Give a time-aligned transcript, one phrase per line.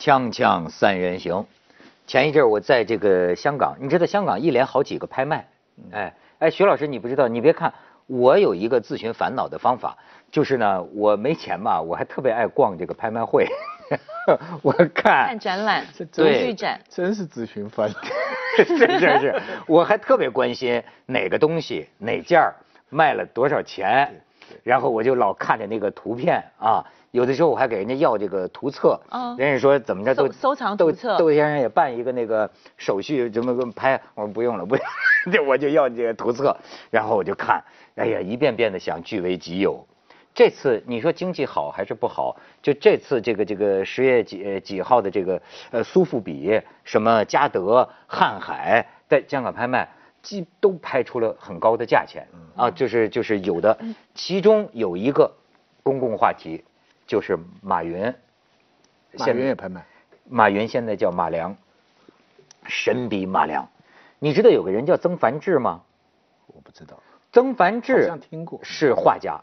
[0.00, 1.44] 锵锵三人行，
[2.06, 5.46] 前一阵儿我在这个香港，你知道香港一连好几个拍卖，
[5.92, 7.74] 哎哎，徐老师你不知道，你别看
[8.06, 9.98] 我有一个自寻烦恼的方法，
[10.32, 13.46] 就是呢我没钱嘛，我还特别爱逛这个拍卖会，
[14.62, 17.98] 我看看展览、对文具展，真是自寻烦恼。
[18.56, 22.54] 是是是，我还特别关心哪个东西哪件儿
[22.88, 24.22] 卖了多少钱，
[24.62, 34.00] 然后我就老看着那个图片啊，有的时候我还给人家要这个图册，哦人家说怎么着都收收藏窦图册窦先生也办一个那个手续，怎么给我拍？
[34.14, 34.90] 我说不用了，不用了，
[35.32, 36.56] 这我就要这个图册，
[36.90, 37.62] 然后我就看，
[37.96, 39.84] 哎呀，一遍遍的想据为己有。
[40.32, 42.36] 这次你说经济好还是不好？
[42.62, 49.88] 就这次这个这个十月几呃几号的这个呃苏富比、什么嘉德、瀚海在香港拍卖，
[50.22, 53.76] 既都拍出了很高的价钱啊，就是就是有的，
[54.14, 55.32] 其中有一个
[55.82, 56.62] 公共话题
[57.10, 58.14] 就是马云，
[59.18, 59.84] 马现云也拍卖，
[60.28, 61.56] 马云现在叫马良，
[62.68, 63.68] 神笔马良。
[64.20, 65.80] 你知道有个人叫曾梵志吗？
[66.46, 66.96] 我不知道。
[67.32, 69.40] 曾梵好志像听过是画家。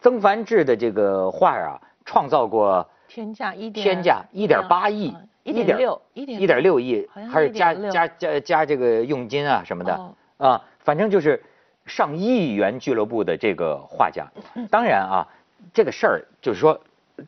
[0.00, 11.44] 曾梵志的这个画啊，创造过天价一点天价一点八亿，一点六一一点六亿还是加加加加这个佣金啊什么的哦啊，反正就是
[11.84, 14.26] 上亿元俱乐部的这个画家。
[14.70, 15.28] 当然啊，
[15.74, 16.80] 这个事儿就是说，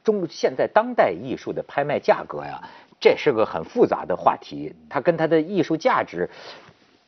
[0.04, 2.62] 中现在当代艺术的拍卖价格呀，
[3.00, 6.28] 这是个很复杂的话题，它跟它的艺术价值。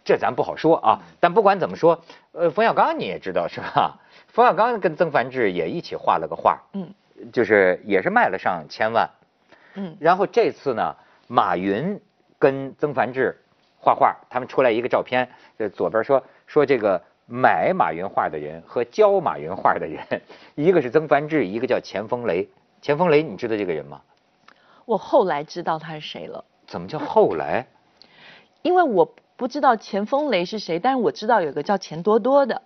[0.05, 1.99] 这咱不好说啊，但不管怎么说，
[2.33, 3.99] 呃，冯小刚你也知道是吧？
[4.29, 6.93] 冯小刚跟曾梵志也一起画了个画，嗯，
[7.33, 9.09] 就是也是卖了上千万，
[9.77, 10.95] 嗯，然后这次呢，
[11.27, 11.99] 马云
[12.39, 13.35] 跟曾梵志
[13.79, 20.05] 画画，他们出来一个照片，这左边说说这个买马云画的人和教马云画的人，
[20.55, 22.47] 一个是曾梵志，一个叫钱风雷。
[22.85, 24.03] 钱风雷你知道这个人吗？
[24.85, 27.67] 我后来知道他是谁了，怎么叫后来？
[28.61, 32.61] 因为我不知道钱风雷是谁，但是我知道有个叫钱多多的，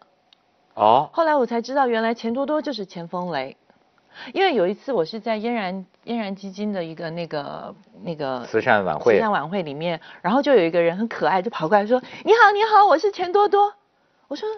[0.75, 3.57] 哦，后来我才知道原来钱多多就是钱风雷。
[4.33, 13.73] 因为有一次我是在嫣然嫣然基金的一个那个那个慈善晚会慈善晚会里面，然后就有一个人很可爱，就跑过来说：“你好，你好，我是钱多多。”
[14.27, 14.49] 我说：“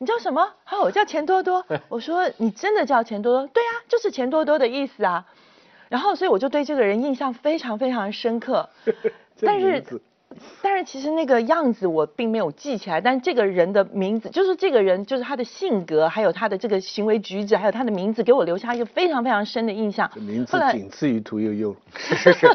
[0.00, 1.64] 你叫什么？”他说：“我叫钱多多。
[1.88, 5.24] ”我说：“你真的叫钱多多？”对啊，就是钱多多的意思啊。
[5.90, 8.68] 然后所以我就对这个人印象非常非常深刻，
[9.36, 9.84] 这但是
[10.62, 20.20] 但是其实那个样子我并没有记起来，但这个人的名字，就是这个人，就是他的性格，还有他的这个行为举止，还有他的名字，给我留下一个非常非常深的印象这。
[20.20, 21.76] 名字后来仅次于屠呦呦。
[21.96, 22.48] 是是，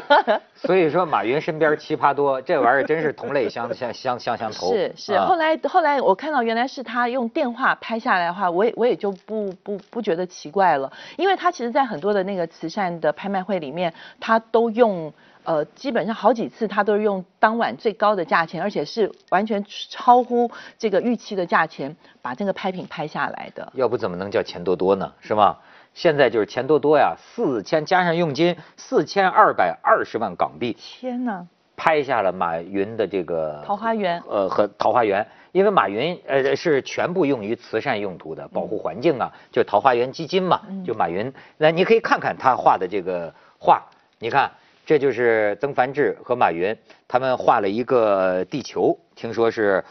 [0.54, 4.72] 所以说马云身边奇葩多，这玩意儿真是同类相相相相相投。
[4.72, 15.12] 是是，啊后来后来我看到原来是他用电话拍下来的话，我也我也就不不不觉得奇怪了，因为他其实在很多的那个慈善的拍卖会里面，他都用
[15.46, 23.72] 呃基本上好几次他都是用当晚最高的价钱，而且是完全超乎这个预期的价钱把这个拍品拍下来的。
[23.74, 25.12] 要不怎么能叫钱多多呢？
[25.20, 25.56] 是吗？
[25.94, 31.46] 现在就是钱多多呀，四千加上佣金四千二百二十万港币，天哪！
[31.74, 41.32] 拍下了马云的这个桃花源呃和桃花源，因为马云呃是全部用于慈善用途的，保护环境啊，就桃花源基金嘛，就马云。
[41.58, 43.82] 那你可以看看他画的这个画，
[44.18, 44.50] 你看
[44.86, 46.74] 这就是曾梵志和马云
[47.08, 49.84] 他们画了一个地球，听说是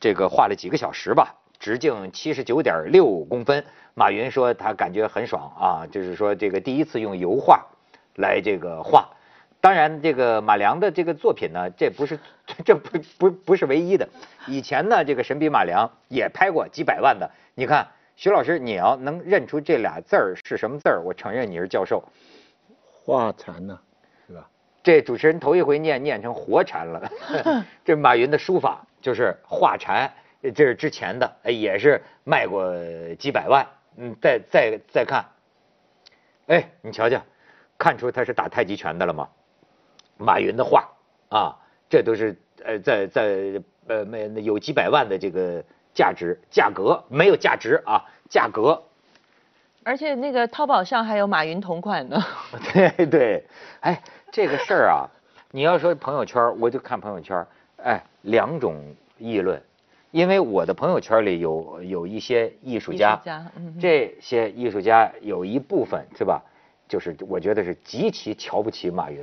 [0.00, 3.64] 这个画了几个小时吧，直径七十九点六公分。
[3.94, 7.64] 马云说他感觉很爽啊，就是说这个第一次用油画
[8.16, 9.08] 来这个画。
[9.60, 12.18] 当然，这个马良的这个作品呢，这不是
[12.64, 14.08] 这不不不是唯一的。
[14.48, 17.30] 以前呢，这个神笔马良也拍过几百万的。
[17.54, 17.86] 你看，
[18.16, 22.02] 徐老师，你要能认出这俩字儿是什么字儿，我承认你是教授。
[23.04, 23.78] 画禅呢，
[24.82, 27.10] 这主持人头一回念念成活禅了。
[27.84, 30.10] 这马云的书法就是画禅，
[30.54, 32.74] 这是之前的，哎也是卖过
[33.18, 33.66] 几百万。
[33.96, 35.24] 嗯，再再再看，
[36.46, 37.20] 哎，你瞧瞧，
[37.76, 39.28] 看出他是打太极拳的了吗？
[40.16, 40.88] 马云的画
[41.28, 41.56] 啊，
[41.88, 45.62] 这都是呃在在呃没有几百万的这个
[45.92, 48.82] 价值价格，没有价值啊，价格。
[49.82, 52.22] 而且那个淘宝上还有马云同款呢。
[52.72, 53.44] 对对，
[53.80, 54.00] 哎，
[54.32, 55.10] 这个事儿啊，
[55.50, 57.44] 你要说朋友圈，我就看朋友圈，
[57.82, 58.76] 哎，两种
[59.18, 59.60] 议论，
[60.12, 66.40] 因为我的朋友圈里有有一些艺术家，术家嗯这些艺术家有一部分是吧，
[66.88, 69.20] 就是我觉得是极其瞧不起马云，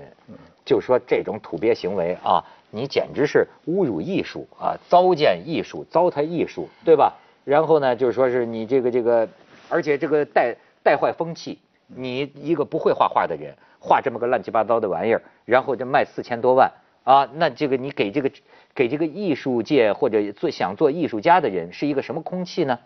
[0.66, 7.16] 就说这种土鳖行为啊，你简直是侮辱艺术啊，糟践艺术，糟蹋艺术，对吧？
[7.46, 9.26] 然后呢，就是说是你这个这个，
[9.70, 11.58] 而且这个带带坏风气，
[11.88, 16.72] 你一个不会画画的人，画这么个乱七八糟的玩意儿，然后就卖四千多万
[17.04, 18.32] 啊，那这个你给这个
[18.74, 22.80] 给这个艺术界或者做想做艺术家的人是一个什么空气呢？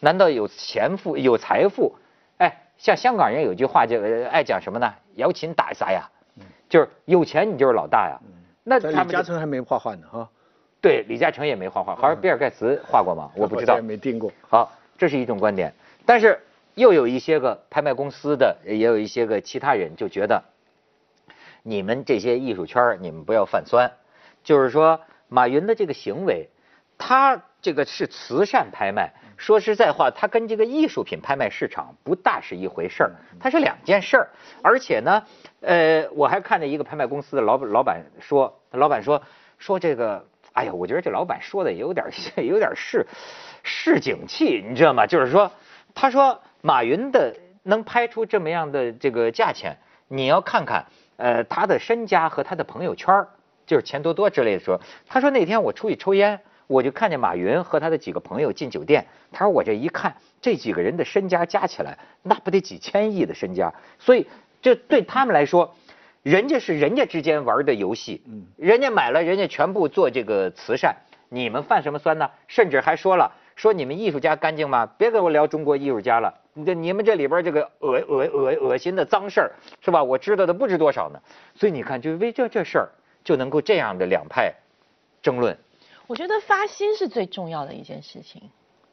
[0.00, 1.94] 难道有钱富有财富？
[2.38, 4.92] 哎，像香港人有句话就呃爱讲什么呢？
[5.14, 6.08] 摇琴打啥呀？
[6.68, 8.18] 就是有钱你就是老大呀。
[8.64, 10.28] 那李他们就嘉诚还没画画呢哈，
[10.80, 13.30] 对李嘉诚也没画画，好像比尔盖茨画过吗？
[13.36, 13.78] 我不知道。
[13.82, 14.32] 没听过。
[14.48, 15.72] 好，这是一种观点，
[16.04, 16.38] 但是
[16.76, 20.44] 又有一些个拍卖公司的，也有一些个其他人就觉得，
[21.62, 23.90] 你们这些艺术圈儿你们不要泛酸，
[24.44, 26.50] 就是说马云的这个行为，
[26.98, 34.28] 他这个是慈善拍卖，说实在话，他跟这个艺术品拍卖市场不大是一回事儿，它是两件事儿，
[34.62, 35.24] 而且呢，
[35.62, 39.22] 呃，我还看见一个拍卖公司的老板老板说，老板说
[39.58, 40.26] 说这个。
[40.52, 42.06] 哎呀，我觉得这老板说的有点
[42.42, 43.06] 有点是
[43.62, 45.06] 市井气，你知道吗？
[45.06, 45.52] 就是说，
[45.94, 49.76] 他说马云的能拍出这么样的这个价钱，
[50.08, 50.84] 你要看看
[51.16, 53.28] 呃他的身家和他的朋友圈儿
[53.66, 54.80] 就是钱多多之类的说。
[55.06, 59.06] 他说那天我出去抽烟，我就看见马云和他的几个朋友进酒店。
[59.32, 64.26] 他说我这一看，这几个人的身家加起来，那不得几千亿的身家，所以
[64.60, 65.74] 这对他们来说。
[66.22, 70.96] 人家是人家之间玩的游戏，嗯人家买了，人家全部做这个慈善，
[71.28, 72.28] 你们犯什么酸呢？
[72.48, 74.86] 甚至还说了，说你们艺术家干净吗？
[74.98, 80.02] 别跟我聊中国艺术家了，你这你们这里边这个恶恶恶恶心的脏事儿，是吧？
[80.02, 81.20] 我知道的不知多少呢。
[81.54, 82.88] 所以你看，就为这这事儿
[83.24, 84.54] 就能够这样的两派
[85.20, 85.58] 争论。
[86.06, 88.40] 我觉得发心是最重要的一件事情，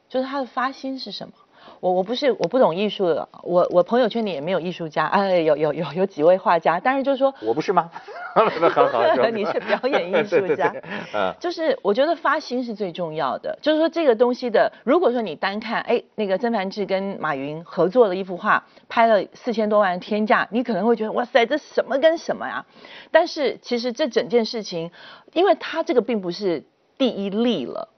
[0.08, 1.34] 就是他的发心是什么。
[1.80, 7.90] 我我不是我不懂艺术的，我我朋友圈里也没有艺术家，哎，有有有有几位画家，但是就是说，我不是吗？
[8.34, 10.82] 好好 说你是表演艺术家对对对
[11.14, 22.64] 嗯， 就是我觉得发心是最重要的，就是说这个东西的，如果说你单看，哎，那个曾凡志跟马云合作的一幅画，拍了四千多万天价，你可能会觉得哇塞，这什么跟什么呀？
[23.10, 24.90] 但是其实这整件事情，
[25.32, 26.64] 因为他这个并不是
[26.98, 27.88] 第一例了。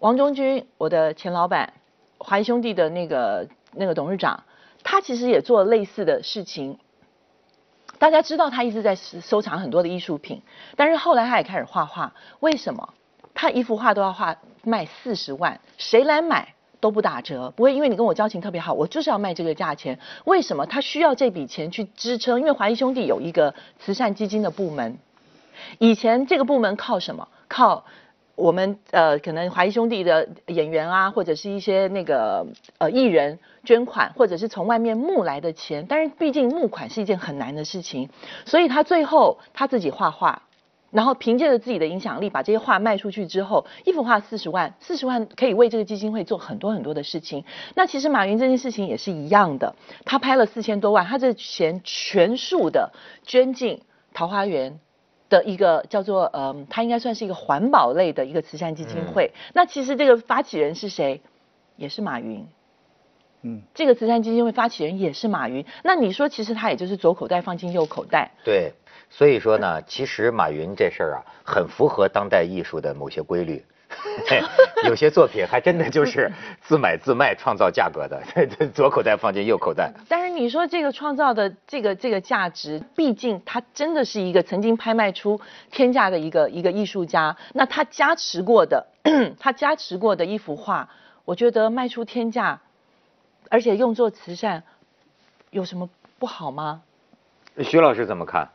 [0.00, 1.72] 王中军，我的前老板，
[2.18, 4.44] 华谊兄弟的那个那个董事长，
[4.82, 6.78] 他其实也做了类似的事情。
[7.98, 10.42] 大家知道他一直在收收藏很多的艺术品，
[10.76, 12.12] 但是后来他也开始画画。
[12.40, 12.94] 为什么？
[13.34, 19.98] 他一幅画都要画卖四十万，谁来买都不打折，不会因为你跟我交情特别好，我就是要卖这个价钱。
[20.24, 20.66] 为什么？
[20.66, 24.98] 他需要这笔钱去支撑，因为华谊兄弟有一个慈善基金的部门，
[25.78, 27.28] 以前这个部门靠什么？
[27.48, 27.84] 靠
[28.38, 32.46] 我们呃，可能华谊兄弟的演员啊，或者是一些那个
[32.78, 35.84] 呃艺人捐款，或者是从外面募来的钱。
[35.88, 38.08] 但是毕竟募款是一件很难的事情，
[38.46, 40.42] 所以他最后他自己画画，
[40.92, 47.44] 然后凭借着自己的影响力把这些画卖出去之后，一幅画四十万，四十万可以为这个基金会做很多很多的事情。
[47.74, 49.74] 那其实马云这件事情也是一样的，
[50.04, 52.92] 他拍了四千多万，他这钱全数的
[53.26, 53.82] 捐进
[54.14, 54.78] 桃花源。
[55.28, 59.32] 的一个叫做呃，它应该算是一个环保类的一个慈善基金会。
[59.52, 61.20] 那其实这个发起人是谁？
[61.76, 62.46] 也是马云。
[63.42, 65.64] 嗯，这个慈善基金会发起人也是马云。
[65.84, 68.30] 那你说，其实他也就是左口袋放进右口袋。
[68.44, 68.72] 对，
[69.08, 73.64] 所以说呢，其实马云这事儿啊，很符合当代艺术的某些规律。
[74.84, 78.22] 有些作品还真的就是自买自卖创造价格的，
[78.74, 79.90] 左口袋放进右口袋。
[80.08, 88.86] 但是你说这个创造的这个这个价值，毕竟他真的是一个曾经拍卖出天价的一个一个艺术家，那他加持过的，
[89.40, 90.88] 他加持过的一幅画，
[91.24, 92.60] 我觉得卖出天价，
[93.48, 94.62] 而且用作慈善，
[95.50, 96.82] 有什么不好吗？
[97.64, 98.48] 徐老师怎么看？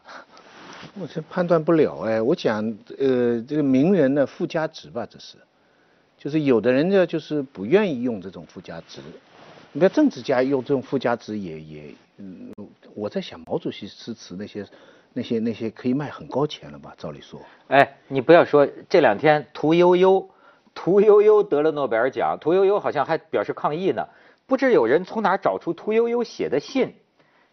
[1.00, 2.64] 我这判断不了哎，我讲
[3.00, 5.38] 呃这个名人的附加值吧，这是，
[6.20, 9.02] 就是有的人呢就是不愿意用这种附加值，
[9.72, 12.54] 你看政治家用这种附加值也也，嗯，
[12.94, 14.64] 我在想毛主席诗词那些
[15.14, 16.94] 那些那些可以卖很高钱了吧？
[16.96, 20.30] 照理说，哎，你不要说这两天屠呦呦，
[20.76, 24.08] 屠呦呦得了诺贝尔奖，屠呦呦好像还表示抗议呢，
[24.46, 26.94] 不知有人从哪找出屠呦呦写的信。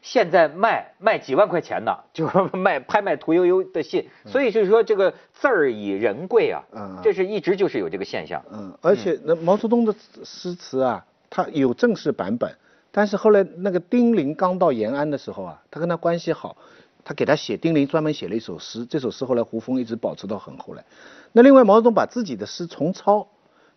[0.03, 8.43] 现在卖卖几万块钱呢， 就是卖拍卖屠呦呦的信，所以就是说这个字儿以人贵啊，嗯这是一直就是有这个现象。
[8.51, 12.51] 嗯，而且那毛泽东的诗词啊，他有正式版本，
[12.91, 16.57] 但是后来那个丁玲刚到延安的时候啊，他跟他关系好，
[17.05, 20.85] 他给他写丁玲专门写了一首诗，这首诗后来胡风一直保持到很后来。
[21.33, 23.29] 那另外毛泽东把自己的诗重抄，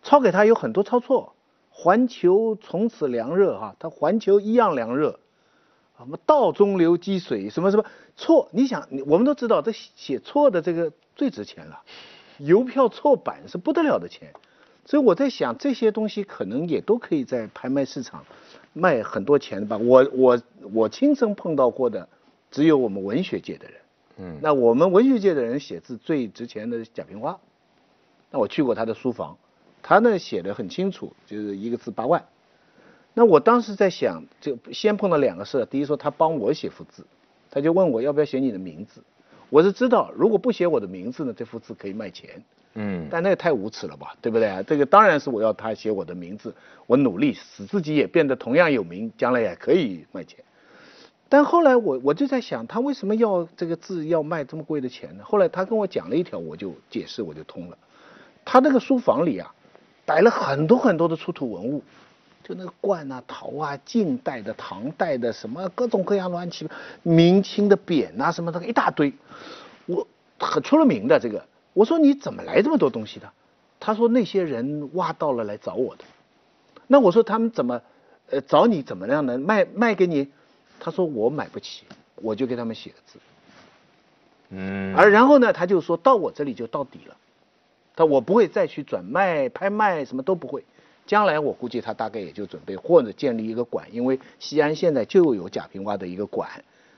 [0.02, 1.34] 抄给他有很多抄错，
[1.70, 5.18] 环球从此凉热哈、他环球一样凉热。
[5.96, 7.84] 什么道中流积水，什么什么
[8.16, 8.48] 错？
[8.52, 11.80] 你想，我们都知道，这写错的这个最值钱了，
[12.38, 14.32] 邮票错版是不得了的钱。
[14.84, 18.24] 所以我在想，这些东西可能也都可以在拍卖市场
[18.72, 19.78] 卖很多钱吧。
[19.78, 22.06] 我我我亲身碰到过的
[22.50, 23.80] 只有我们文学界的人。
[24.16, 27.40] 嗯，那我们文学界的人写字最值钱的是贾平凹。
[28.30, 29.36] 那我去过他的书房，
[29.80, 32.22] 他呢写的很清楚，就是一个字八万。
[33.14, 37.06] 那我当时在想，就先碰到两个事，第一说他帮我写幅字，
[37.50, 39.00] 他就问我要不要写你的名字。
[39.50, 42.42] 我是知道，如果不写我的名字呢，这幅字可以卖钱。
[42.76, 44.60] 嗯，但那也太无耻了吧，对不对啊？
[44.64, 46.52] 这个当然是我要他写我的名字，
[46.88, 50.42] 我努力使自己也变得同样有名，将来也可以卖钱。
[51.28, 55.22] 但后来我我就在想，他为什么要这个字要卖这么贵的钱呢？
[55.24, 57.78] 后来他跟我讲了一条，我就解释，我就通了。
[58.44, 59.54] 他那个书房里啊，
[60.04, 61.82] 摆了很多很多的出土文物，
[62.44, 69.14] 就那个罐啊、陶啊、晋代的、唐代的，什么各种各样乱七八，明清的匾啊什么的一大堆，
[69.86, 70.06] 我
[70.38, 71.42] 很出了名的这个。
[71.72, 73.32] 我说你怎么来这么多东西的？
[73.80, 76.04] 他说那些人挖到了来找我的。
[76.86, 77.80] 那我说他们怎么，
[78.30, 79.38] 呃，找你怎么样呢？
[79.38, 80.28] 卖卖给你？
[80.78, 81.84] 他说我买不起，
[82.16, 83.18] 我就给他们写个字。
[84.50, 87.16] 嗯，而然后呢，他就说到我这里就到底了。
[87.96, 90.62] 他我不会再去转卖、拍卖，什么都不会。
[91.06, 96.48] 将来我估计他大概也就准备或者建立一个馆，因为西安现在就有贾平凹的一个馆，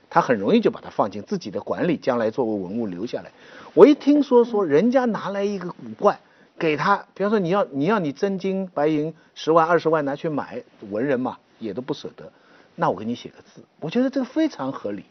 [0.09, 3.31] 他很容易就把它放进自己的馆里，将来作为文物留下来。
[3.73, 6.19] 我一听说说人家拿来一个古怪
[6.57, 12.31] 给他，比方说你要你要你真金白银十万二十万拿去买，文人嘛也都不舍得，
[12.75, 15.03] 那我给你写个字，我觉得这个非常合理。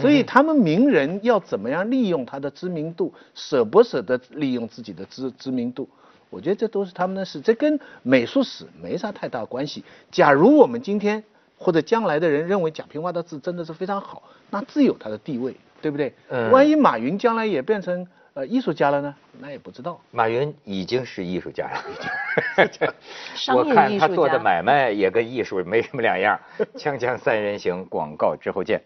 [0.00, 5.88] 所以他们名人要怎么样利用他的知名度，舍不舍得利用自己的知知名度，
[6.34, 9.84] 我觉得这都是他们的事，这跟美术史没啥太大关系。
[10.10, 11.22] 假如我们今天
[11.56, 16.12] 或者将来的人认为贾平凹的字真的是非常好，那自有他的地位，对不对？
[16.28, 19.14] 嗯万一马云将来也变成呃艺术家了呢？
[19.38, 20.00] 那也不知道。
[20.10, 22.88] 马云已经是艺术家了，已经。
[23.36, 26.36] 商我看他做的买卖也跟艺术没什么两样。
[26.74, 28.82] 锵锵三人行，广告之后见。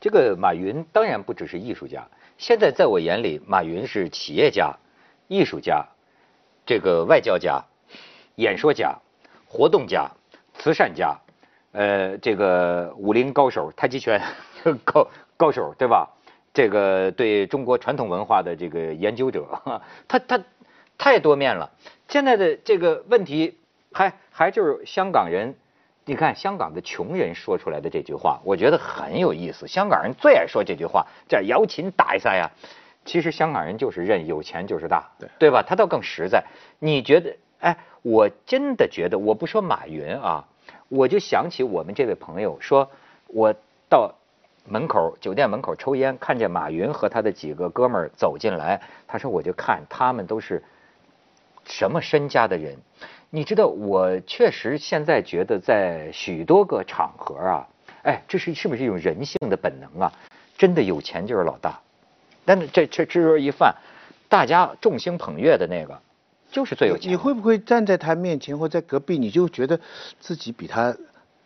[0.00, 4.74] 这个马云当然不只是艺术家，现在在我眼里，马云是企业家、
[5.28, 5.86] 艺术家、
[6.70, 7.64] 这个外交家、
[8.36, 8.96] 演说家、
[9.44, 10.08] 活动家、
[10.54, 11.18] 慈善家，
[11.72, 14.22] 呃，这个武林高手、太极拳
[14.86, 16.08] 高高手，对吧？
[16.54, 19.48] 这个对中国传统文化的这个研究者，
[20.06, 20.40] 他他
[20.96, 21.68] 太多面了。
[22.06, 23.58] 现在的这个问题
[23.90, 25.56] 还还就是香港人，
[26.04, 29.66] 你看香港的穷人说出来的这句话，我觉得很有意思。
[29.66, 32.48] 香港人最爱说这句话，叫摇琴打一下呀。
[33.10, 35.64] 其实香港人就是认有钱就是大，对对吧？
[35.66, 36.44] 他倒更实在。
[36.78, 37.36] 你觉得？
[37.58, 40.46] 哎，我真的觉得，我不说马云啊，
[40.88, 42.88] 我就想起我们这位朋友说，
[43.26, 43.52] 我
[43.88, 44.14] 到
[44.64, 50.62] 门口酒店门口抽烟，看见马云和他的几个哥们儿走进来，他说我就看他们都是
[51.64, 52.78] 什么身家的人。
[53.28, 57.66] 你知道，我确实现在觉得在许多个场合啊，
[58.04, 60.12] 哎，这是是不是一种人性的本能啊？
[60.56, 61.80] 真的有钱就是老大，
[62.50, 63.72] 但是这这吃肉一饭，
[64.28, 65.96] 大家众星捧月的那个，
[66.50, 67.08] 就是最有钱。
[67.08, 69.78] 你会不会站在他面前或在隔壁，你就觉得
[70.18, 70.92] 自己比他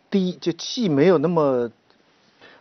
[0.09, 1.69] 低，就气没有那么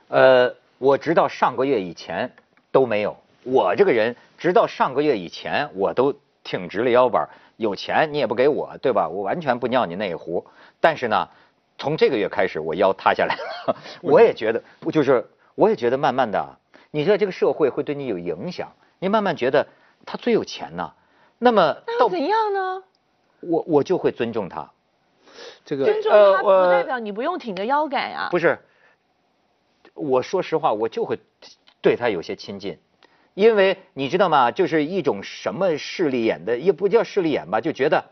[0.08, 2.30] 呃，我直到上个月以前
[2.70, 3.16] 都没有。
[3.44, 7.26] 我这个人，直到上个月以前，我都挺直了腰板。
[7.56, 9.08] 有钱你也不给我，对吧？
[9.08, 10.44] 我完全不尿你那一壶。
[10.82, 11.26] 但是呢，
[11.78, 13.76] 从这个月开始，我腰塌下来了。
[14.04, 16.58] 我也觉得，就是，我也觉得慢慢的啊，
[16.94, 18.72] 你知道这个社会会对你有影响。
[19.00, 19.66] 你慢慢觉得
[20.06, 20.92] 他最有钱呐，
[21.38, 22.84] 那么那又怎样呢？
[23.40, 24.70] 我我就会尊重他。
[25.64, 28.28] 这个尊重他不代表你不用挺着腰杆呀。
[28.30, 28.60] 不是，
[29.94, 31.18] 我说实话，我就会
[31.80, 32.78] 对他有些亲近，
[33.34, 34.52] 因为你知道吗？
[34.52, 38.04] 就是一种什么势利眼的，也不叫势利眼吧，就觉得，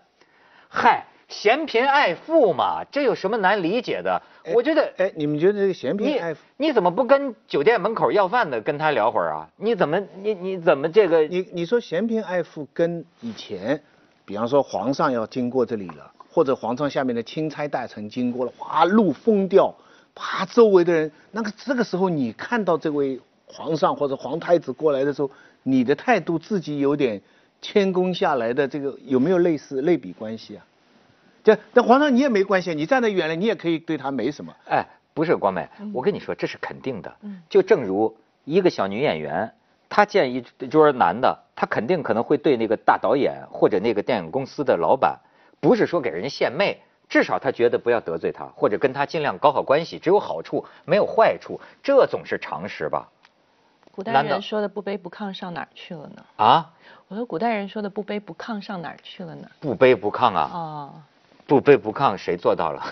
[0.69, 4.21] 嗨，嫌贫爱富嘛，这有什么难理解的？
[4.55, 6.41] 我觉得，哎，你们觉得这个嫌贫爱富？
[6.59, 9.49] 你怎么不跟酒店门口要饭的跟他聊会儿啊？
[9.57, 11.23] 你怎么你你怎么这个？
[11.23, 13.83] 你你说嫌贫爱富跟以前，
[14.27, 19.75] 比方说皇上要经过这里了，或者皇上下面的钦差大臣经过了，哗，路封掉，
[20.15, 25.31] 啪，周围的人，那个这个时候你看到这位皇上或者皇太子过来的时候，
[25.63, 27.21] 你的态度自己有点
[27.63, 30.67] 谦恭下来的这个有没有类似类比关系啊？
[31.45, 34.55] 这那皇上你也没关系，你站得远了，你也可以对他没什么。
[34.69, 37.15] 哎，不是光美，我跟你说，这是肯定的。
[37.49, 39.53] 就正如一个小女演员，
[39.89, 45.19] 她见一桌男的，她肯定可能会对那个大导演或者那个电影公司的老板，
[45.61, 53.09] 不是说给人献媚，至少她觉得不要得罪他，或者跟他尽量搞好关系，只有好处没有坏处，这总是常识吧？
[53.95, 56.25] 古代人说的不卑不亢上哪儿去了呢？
[56.37, 56.73] 啊，
[57.09, 59.47] 我说古代人说的不卑不亢上哪儿去了呢？
[59.61, 60.95] 不卑不亢啊，哦，
[61.47, 62.83] 不卑不亢谁做到了？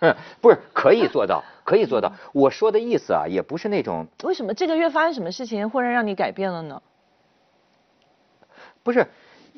[0.40, 2.12] 不是可以做到，可以做到。
[2.32, 6.82] 我说的意思啊，也不是那种为什么这个月发生什么事情忽然让你改变了呢？
[8.82, 9.06] 不是，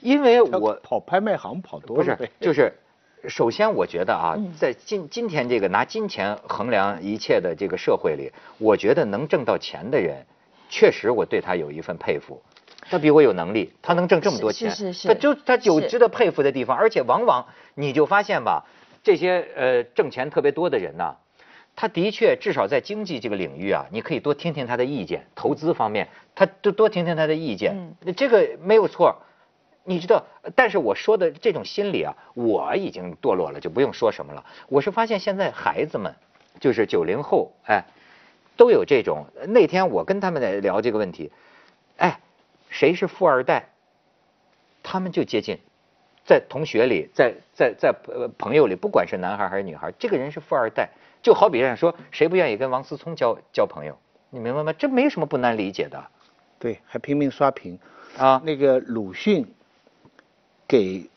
[0.00, 2.72] 因为我跑拍卖行跑多了不是，就是，
[3.28, 10.24] 首先我觉得啊，嗯在今今天这个拿金钱衡量一切的这个社会里，我觉得能挣到钱的人，
[10.68, 12.40] 确实我对他有一份佩服。
[12.90, 18.64] 他比我有能力，他能挣这么多钱，是是是他就他有值得佩服的地方，而且往往你就发现吧，
[19.02, 21.14] 这些呃挣钱特别多的人呐、
[21.74, 29.16] 他的确至少在经济这个领域啊，你可以多听听他的意见，投资方面，他多多听听他的意见，这个没有错。
[29.88, 30.24] 你知道，
[30.56, 34.44] 但是我说的这种心理啊，我已经堕落了，就不用说什么了。
[34.68, 36.12] 我是发现现在孩子们，
[36.58, 37.84] 就是九零后，哎，
[38.56, 39.24] 都有这种。
[39.46, 41.30] 那天我跟他们在聊这个问题，
[41.98, 42.18] 哎，
[42.68, 43.68] 谁是富二代？
[44.82, 45.58] 他们就接近，
[46.24, 50.90] 在同学里，在在在呃朋友里，不管是男孩还是女孩，这个人是富二代。
[51.22, 53.98] 就好比人家说，谁不愿意跟王思聪交交朋友？
[54.30, 54.72] 你明白吗？
[54.72, 56.06] 这没什么不难理解的
[56.58, 57.78] 对，还拼命刷屏。
[58.16, 58.40] 啊。
[58.44, 59.52] 那个鲁迅
[60.68, 61.10] 给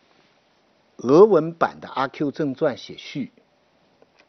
[0.98, 3.32] 俄文版的《阿 Q 正传》写序，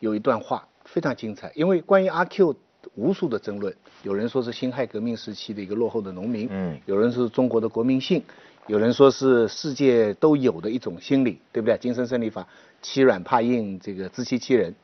[0.00, 2.54] 有一段话非常精彩，因为关于阿 Q
[2.94, 8.22] 无数的争论，有人说是辛亥革命时期的一个落后的农民，嗯有人说是中国的国民性，
[8.66, 11.76] 有人说是世界都有的一种心理，对不对？
[11.78, 12.46] 精神胜利法，
[12.82, 14.74] 欺软怕硬，这个自欺欺人。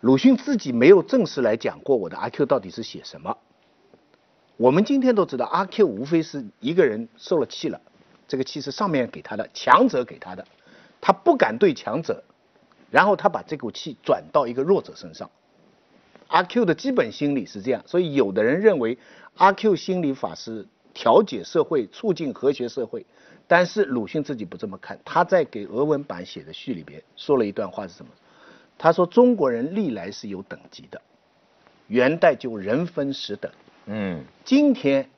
[0.00, 3.36] 鲁迅自己没有正式来讲过我的阿 Q 到底是写什么。
[4.56, 7.80] 我们今天都知道，阿 Q 无非是一个人受了气了，
[8.28, 10.46] 这个气是上面给他的，强者给他的，
[11.00, 12.22] 他不敢对强者，
[12.90, 15.30] 然后他把这股气转到一个弱者身上。
[16.28, 18.98] 阿 Q 的基本心理是这样，所以有的人认为
[19.36, 23.04] 阿 Q 心理法是调解社会、促进和谐社会，
[23.46, 28.10] 但是鲁迅自己不这么看，他在给俄文版写的序里边说了一段话是什么？
[28.78, 31.00] 他说中国人历来是有等级的，
[31.88, 33.50] 元代就人分十等。
[33.86, 35.08] 嗯今天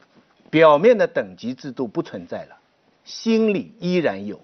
[0.50, 2.56] 表面的等级制度不存在了，
[3.04, 4.40] 心里依然有，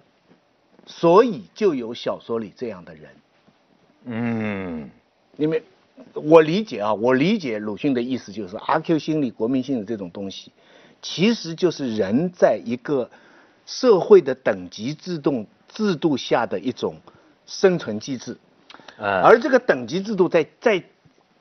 [0.85, 3.09] 所以就有小说里这样的人。
[4.05, 4.89] 嗯
[5.37, 5.63] 因为
[6.13, 10.51] 我理解啊，我理解鲁迅的意思就是阿 Q 心理、国民性的这种东西，
[11.01, 13.09] 其实就是人在一个
[13.65, 16.95] 社会的等级制度制度下的一种
[17.45, 18.37] 生存机制。
[18.97, 20.83] 呃，而这个等级制度在在，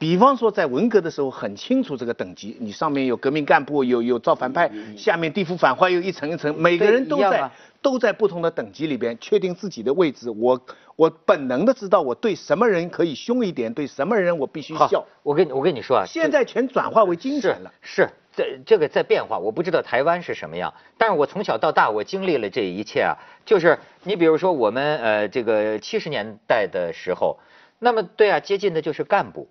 [0.04, 10.28] 比方说在文革的时候很清楚这个等级，你上面有革命干部，有有造反派，下面地府反坏又一层一层，每个人都在、都在不同的等级里边确定自己的位置。
[10.28, 10.60] 我
[10.94, 17.72] 我本能的知道我对什么人可以凶一点，对什么人我必须好笑。，我跟你我跟你说啊，现在全转化为金钱了。
[17.80, 27.38] 是这这个在变化，我不知道台湾是什么样，但是我从小到大我经历了这一切啊，就是你比如说我们呃这个七十年代的时候，
[27.78, 29.48] 那么对啊，接近的就是干部，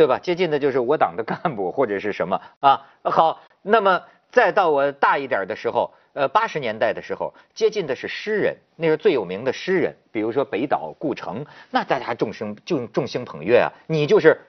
[0.00, 0.18] 对吧？
[0.18, 2.86] 接近的就是我党的干部或者是什么啊？
[3.02, 14.40] 好，那么再到我大一点的时候，呃，八十年代的时候，接近的是诗人，那是最有名的诗人，比如说北岛、顾城，那大家众星就众星捧月啊，你就是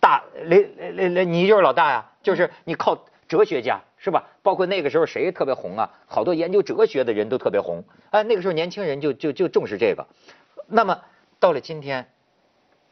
[0.00, 4.24] 大雷雷雷，你就是老大呀，就是你靠哲学家是吧？
[4.42, 5.90] 包括那个时候谁特别红啊？
[6.06, 8.22] 好多研究哲学的人都特别红啊。
[8.22, 10.06] 那个时候年轻人就就就重视这个。
[10.66, 11.02] 那么
[11.38, 12.08] 到了今天，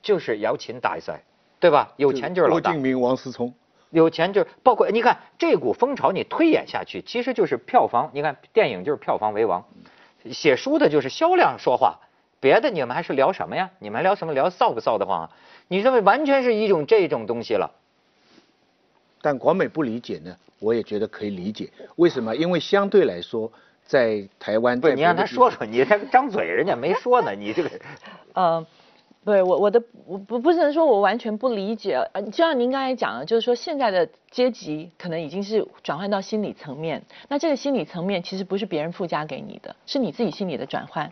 [0.02, 1.22] 就是摇琴大赛，
[1.64, 1.94] 对吧？
[1.96, 2.82] 有钱就是老大郭敬。
[2.82, 3.54] 明、王思聪，
[3.88, 8.10] 有钱就是包括你看这股风潮，你推演下去，其实就是票房。
[8.12, 9.64] 你看电影就是票房为王，
[10.30, 12.00] 写书的就是销量说话，
[12.38, 13.70] 别的你们还是聊什么呀？
[13.78, 14.34] 你们还聊什么？
[14.34, 15.30] 聊臊不臊得慌啊？
[15.68, 17.70] 你认为完全是一种这种东西了。
[19.22, 21.70] 但广美不理解呢，我也觉得可以理解。
[21.96, 22.36] 为什么？
[22.36, 23.50] 因为相对来说，
[23.86, 27.70] 在台湾，不是你让他说说，你他张嘴，人家没说呢，你这个
[28.34, 28.66] 呃，
[29.24, 41.10] 对我我的我不不能说我完全不理解，就像您刚才讲的，就是说现在的阶级可能已经是转换到心理层面，那这个心理层面其实不是别人附加给你的，是你自己心里的转换。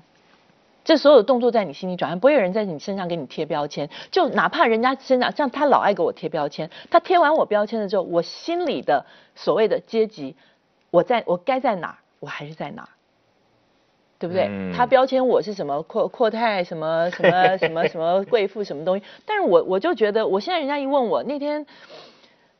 [0.84, 3.88] 这所有的动作在你心里转换，不会有人在你身上给你贴标签。
[4.10, 10.36] 就哪怕人家身上，像他老爱给我贴标签，他贴完我标签了之后，我心里的所谓的阶级，
[10.90, 12.88] 我在我该在哪儿，我还是在哪儿。
[14.22, 14.46] 对不对？
[14.48, 21.66] 嗯他标签我是什么阔阔太什么什么什么什么 贵妇什么东西，但是我我就觉得，我现在人家一问我那天，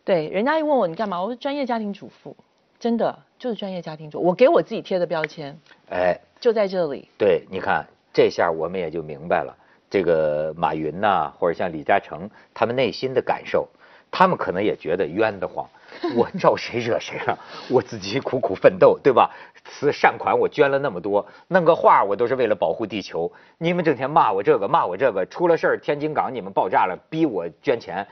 [0.05, 2.37] 对，人家一问我你干嘛，我说专业家庭主妇，
[2.81, 5.57] 真的就是专业家庭主妇，我给我自己贴的标签
[5.89, 7.09] 哎，就在这里。
[7.17, 9.57] 对，你看这下我们也就明白了，
[9.89, 13.69] 这个马云呐、或者像李嘉诚，他们内心的感受，
[14.11, 15.65] 他们可能也觉得冤得慌。
[16.17, 17.39] 我招谁惹谁了？
[17.71, 19.31] 我自己苦苦奋斗，对吧？
[19.65, 23.31] 慈善款我捐了那么多，弄个画我都是为了保护地球。
[23.59, 28.07] 你们整天骂我这个骂我这个，出了事儿天津港你们爆炸了，逼我捐钱。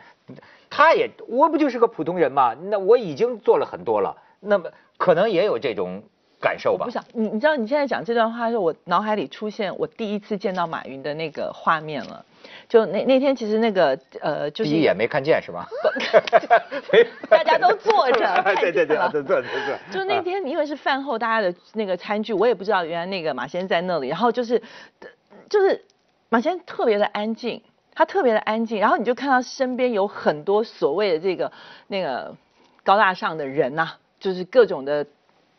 [0.69, 2.55] 他也我不就是个普通人吗？
[2.55, 6.03] 那我已经做了很多了，那么可能也有这种
[6.41, 6.85] 感受吧。
[6.85, 12.25] 不想你，你知道你现在讲这段话的时候，我脑海里出现我第一次见到马云的那个画面了。
[12.69, 15.69] 就那那天其实那个呃，就是第一眼没看见是吧？
[17.29, 19.43] 大家都坐着， 对对对，坐坐坐。
[19.91, 24.61] 就那天因为是饭后大家的那个餐具，我也不知道原来那个马先生在那里，然后就是
[25.49, 25.85] 就是
[26.29, 27.63] 马先生特别的安静。
[27.93, 31.53] 他特别的安静，然后你就看到身边有很多所谓的这个
[31.89, 32.35] 那个
[32.83, 35.05] 高大上的人呐，就是各种的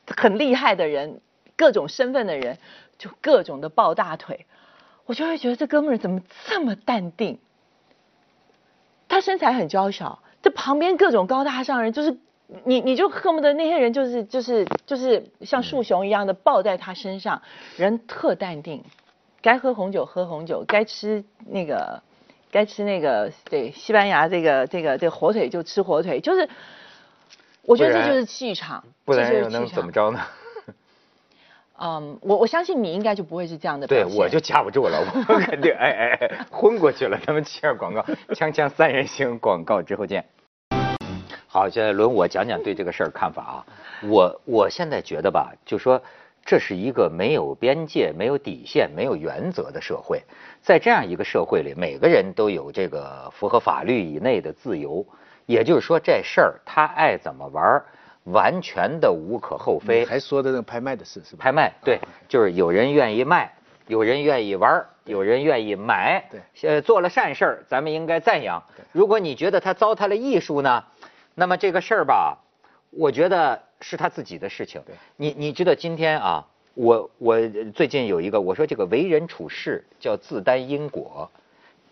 [0.08, 1.22] 很厉害的人，
[1.56, 2.58] 各种身份的人，
[2.98, 4.46] 就各种的抱大腿，
[5.06, 7.40] 我就会觉得这哥们儿怎么这么淡定？
[9.08, 12.18] 他身材很娇小，这旁边各种高大上人，就是
[12.64, 17.42] 你你就恨不得那些人就是就是就是像树熊一样的抱在他身上，
[17.78, 18.84] 人特淡定，
[19.42, 22.02] 该喝红酒喝红酒，该吃那个。
[22.54, 26.50] 该吃那个对西班牙这个这个这个火腿就吃火腿，就是
[27.64, 30.20] 我觉得这就是气场，不然又能怎么着呢？
[31.80, 33.88] 嗯，我我相信你应该就不会是这样的。
[33.88, 37.20] 对，我就架不住了，我 肯定哎哎哎昏过去了。
[37.26, 40.24] 咱们切广告，锵锵三人行广告之后见。
[41.48, 43.66] 好，现在轮我讲讲对这个事儿看法啊。
[44.08, 46.02] 我我现在觉得吧，就说。
[46.44, 50.24] 这是一个没有边界、没有底线、没有原则的社会，
[50.60, 55.06] 在这样一个社会里，每个人都有这个符合法律以内的自由。
[55.46, 57.84] 也就是说，这事儿他爱怎么玩，
[58.26, 60.06] 完全的无可厚非。
[60.06, 61.44] 还说的那个拍卖的事是吧？
[61.44, 63.54] 拍卖，对，就是有人愿意卖，
[63.88, 66.24] 有人愿意玩，有人愿意买。
[66.30, 68.64] 对，呃，做了善事儿，咱们应该赞扬。
[68.92, 70.84] 如果你觉得他糟蹋了艺术呢，
[71.36, 72.38] 那么这个事儿吧，
[72.90, 73.62] 我觉得。
[73.84, 74.80] 是他自己的事情。
[75.16, 77.36] 你你知道今天啊，我我
[77.74, 81.28] 最近有一个，我说这个为人处事叫自担因果，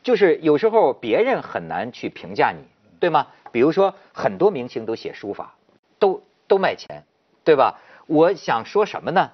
[0.04, 2.62] 就是有时候别人很难去评价你，
[3.00, 3.26] 对吗？
[3.52, 5.56] 比如说很多明星都写书法，
[6.00, 7.04] 都都卖钱，
[7.44, 7.80] 对吧？
[8.08, 9.32] 我想说什么呢？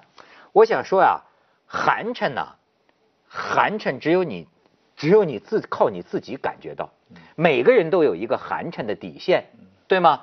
[0.52, 1.20] 我想说呀，
[1.66, 2.56] 寒碜呐，
[3.28, 4.46] 寒碜只有你，
[4.96, 6.90] 只有你自靠你自己感觉到。
[7.34, 9.44] 每个人都有一个寒碜的底线，
[9.86, 10.22] 对吗？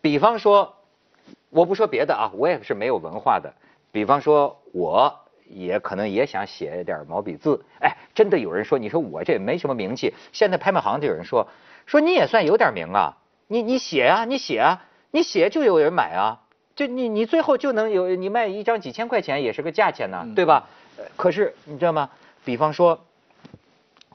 [0.00, 0.74] 比方说。
[1.50, 3.54] 我不说别的啊，我也是没有文化的。
[3.92, 7.64] 比方说，我也可能也想写点毛笔字。
[7.80, 11.46] 哎，真的有人说，你说我这没什么名气，现在拍卖行就有人说，
[11.86, 13.16] 说你也算有点名啊。
[13.46, 16.40] 你你写啊，你写啊，你写就有人买啊，
[16.74, 20.68] 就你你最后就能有你卖一张几千块钱也是个价钱呢，对吧？
[21.16, 22.10] 可是你知道吗？
[22.44, 23.04] 比方说，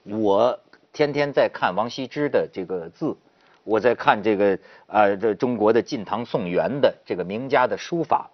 [0.03, 0.59] 我
[0.93, 3.17] 天天在看王羲之的这个字。
[3.65, 8.27] 我在看这个呃，这中国的晋唐宋元的这个名家的书法，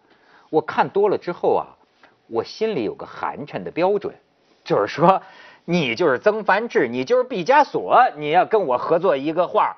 [0.49, 1.75] 我看多了之后啊，
[2.27, 4.15] 我心里有个寒碜的标准，
[4.63, 5.21] 就是说，
[5.65, 9.75] 你就是曾梵志，你就是毕加索，你要跟我合作一个画，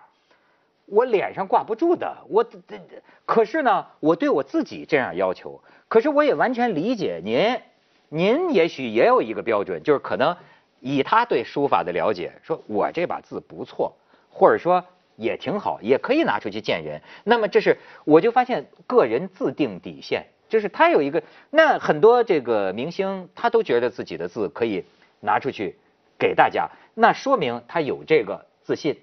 [0.88, 2.18] 我脸上挂不住的。
[2.28, 2.80] 我这这
[3.26, 7.62] 可是呢，我对我自己这样要求，可是我也完全理解您，
[8.10, 10.36] 您也许也有一个标准，就是可能
[10.80, 13.96] 以他对书法的了解，说我这把字不错，
[14.32, 14.84] 或者说。
[15.20, 17.02] 也挺好，也可以拿出去见人。
[17.24, 21.24] 那么这是，我就发现个人自定底线，就是他有一个。
[21.50, 24.86] 那很多这个明星，他都觉得自己的字可以
[25.20, 25.76] 拿出去
[26.20, 28.96] 给大家，那说明他有这个自信。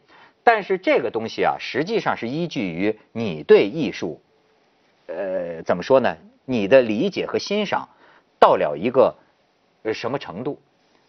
[0.44, 4.20] 但是这个东西啊，实际上是依据于你对艺术，
[5.06, 6.16] 呃，怎么说呢？
[6.44, 7.88] 你的理解和欣赏
[8.38, 9.16] 到了一个
[9.82, 10.60] 呃什么程度？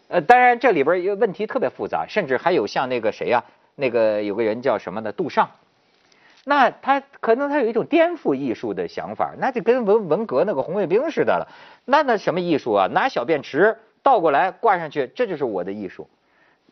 [0.08, 3.44] 呃，当然这里边一个问题特别复杂，甚至还有像那个谁呀？
[3.74, 5.12] 那个有个人叫什么呢？
[5.12, 5.50] 杜尚，
[6.44, 11.46] 那他可能他有一种颠覆艺术的想法，那就跟文文革那个红卫兵似的了。
[11.84, 12.86] 那那什么艺术啊？
[12.86, 16.08] 拿小便池倒过来挂上去，这就是我的艺术。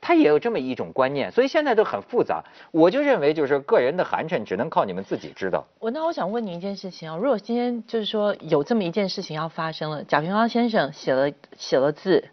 [0.04, 2.44] 他也有这么一种观念，所以现在都很复杂。
[2.70, 5.64] 我就认为，就是个人的寒碜，只能靠你们自己知道。
[5.78, 12.28] 我那我想问你一件事情啊，如果今天就是说有这么一件事情要发生了，贾平凹先生写了写了字，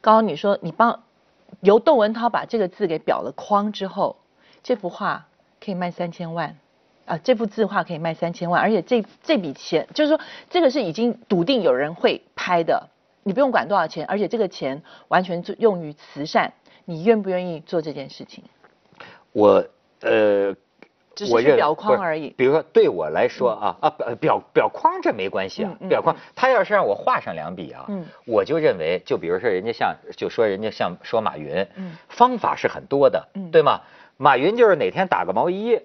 [0.00, 1.00] 刚刚你说你帮。
[1.62, 4.16] 由窦文涛把这个字给裱了框之后，
[4.62, 5.26] 这幅画
[5.62, 6.56] 可以卖三千万，
[7.04, 12.88] 啊，这幅字画可以卖三千万，而且这这笔钱就是说，这个是已经笃定有人会拍的，
[13.24, 16.54] 你不用管多少钱，而且这个钱完全用于慈善，
[16.90, 18.42] 你愿不愿意做这件事情？
[19.32, 19.64] 我
[20.00, 20.54] 呃。
[21.12, 22.30] 只是表框而已。
[22.30, 25.76] 比如说，对我来说啊啊，表表框这没关系啊。
[25.86, 27.86] 表框，他要是让我画上两笔啊，
[28.24, 31.66] 我就认为，就比如说人家像，就说人家像说马云，
[32.08, 33.82] 方法是很多的，对吗？
[34.16, 35.78] 马云就是哪天打个毛衣，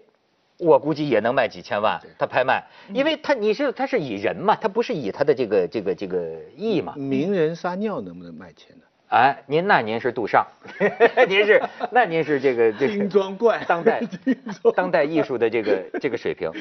[0.58, 2.00] 我估计也能卖几千万。
[2.18, 2.64] 他拍卖，
[2.94, 6.94] 因为他你是他是以人嘛，他不是以他的这个这个这个义嘛。
[6.96, 8.84] 名人撒尿能不能卖钱呢？
[9.08, 10.46] 哎，您那您是杜尚，
[11.30, 14.02] 您是那您是这个这精 装怪当代
[14.76, 16.52] 当代艺术的这个这个水平。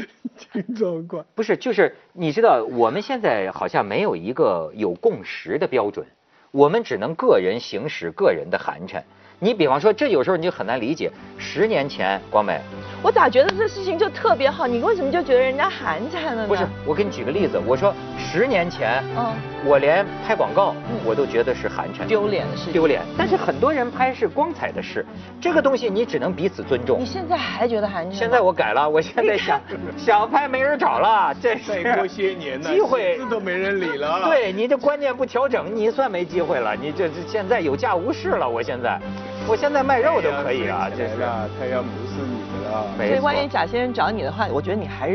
[0.52, 6.06] 精装怪不是，就是你知道，我们现在好像没有一个有共识的标准，
[6.50, 9.02] 我们只能个人行使个人的寒碜。
[9.44, 11.12] 你比方说，这有时候你就很难理解。
[11.36, 12.58] 十年前，光美，
[13.02, 14.66] 我咋觉得这事情就特别好？
[14.66, 16.48] 你为什么就觉得人家寒碜了呢？
[16.48, 19.34] 不是，我给你举个例子，我说十年前，嗯，
[19.66, 22.72] 我连拍广告我都觉得是寒碜、丢脸的事。
[22.72, 25.04] 丢脸，但是很多人拍是光彩的事，
[25.38, 27.04] 这个东西你只能彼此尊重你。
[27.04, 28.14] 现在还觉得寒碜吗？
[28.14, 29.60] 现在我改了，我现在想
[29.98, 34.22] 想拍没人找了，这是再过些年呢，机会都没人理了。
[34.24, 36.74] 对你这观念不调整，你算没机会了。
[36.74, 38.98] 你这这现在有价无市了，我现在，
[39.46, 41.16] 我现在卖肉都可以啊，这是。
[41.58, 42.86] 太阳不是你的了。
[42.96, 45.12] 所以万一贾先生找你的话，我觉得你还是。